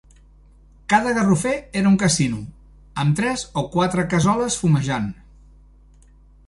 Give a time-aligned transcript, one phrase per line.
[0.93, 1.51] Cada garrofer
[1.81, 2.41] era un casino,
[3.05, 5.09] amb tres o quatre cassoles fumejant